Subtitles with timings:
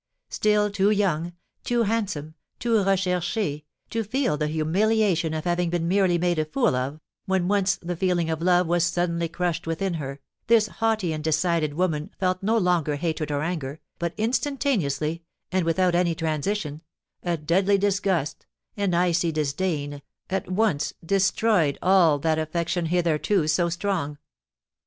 [0.29, 6.17] Still too young, too handsome, too recherché, to feel the humiliation of having been merely
[6.17, 10.19] made a tool of, when once the feeling of love was suddenly crushed within her,
[10.47, 15.93] this haughty and decided woman felt no longer hatred or anger, but instantaneously, and without
[15.93, 16.81] any transition,
[17.21, 24.17] a deadly disgust, an icy disdain, at once destroyed all that affection hitherto so strong.